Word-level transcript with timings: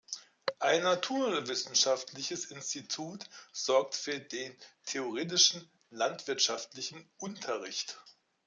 Ein 0.57 0.81
naturwissenschaftliches 0.81 2.45
Institut 2.45 3.23
sorgt 3.51 3.93
für 3.93 4.19
den 4.19 4.51
theoretischen 4.87 5.69
landwirtschaftlichen 5.91 7.07
Unterricht. 7.19 7.99